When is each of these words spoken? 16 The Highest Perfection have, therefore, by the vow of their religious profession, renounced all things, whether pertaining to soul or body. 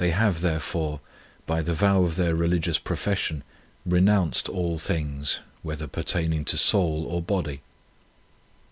16 0.01 0.09
The 0.09 0.17
Highest 0.17 0.35
Perfection 0.39 0.47
have, 0.49 0.51
therefore, 0.53 0.99
by 1.45 1.61
the 1.61 1.73
vow 1.75 2.01
of 2.03 2.15
their 2.15 2.33
religious 2.33 2.79
profession, 2.79 3.43
renounced 3.85 4.49
all 4.49 4.79
things, 4.79 5.41
whether 5.61 5.85
pertaining 5.85 6.43
to 6.45 6.57
soul 6.57 7.05
or 7.05 7.21
body. 7.21 7.61